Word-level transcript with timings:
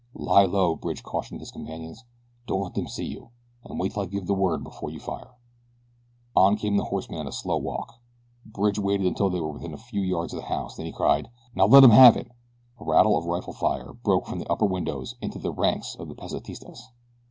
"Lie 0.15 0.45
low!" 0.45 0.73
Bridge 0.75 1.03
cautioned 1.03 1.41
his 1.41 1.51
companions. 1.51 2.05
"Don't 2.47 2.63
let 2.63 2.73
them 2.73 2.87
see 2.87 3.05
you, 3.05 3.29
and 3.63 3.79
wait 3.79 3.91
till 3.93 4.01
I 4.01 4.07
give 4.07 4.25
the 4.25 4.33
word 4.33 4.63
before 4.63 4.89
you 4.89 4.99
fire." 4.99 5.35
On 6.35 6.57
came 6.57 6.75
the 6.75 6.85
horsemen 6.85 7.19
at 7.19 7.27
a 7.27 7.31
slow 7.31 7.57
walk. 7.57 7.99
Bridge 8.43 8.79
waited 8.79 9.05
until 9.05 9.29
they 9.29 9.39
were 9.39 9.51
within 9.51 9.75
a 9.75 9.77
few 9.77 10.01
yards 10.01 10.33
of 10.33 10.39
the 10.39 10.47
house, 10.47 10.75
then 10.75 10.87
he 10.87 10.91
cried: 10.91 11.29
"Now! 11.53 11.67
Let 11.67 11.83
'em 11.83 11.91
have 11.91 12.17
it!" 12.17 12.31
A 12.79 12.83
rattle 12.83 13.15
of 13.15 13.25
rifle 13.27 13.53
fire 13.53 13.93
broke 13.93 14.25
from 14.25 14.39
the 14.39 14.51
upper 14.51 14.65
windows 14.65 15.13
into 15.21 15.37
the 15.37 15.53
ranks 15.53 15.93
of 15.93 16.07
the 16.07 16.15
Pesitistas. 16.15 16.81